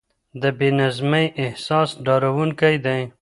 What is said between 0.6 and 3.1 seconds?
نظمۍ احساس ډارونکی دی.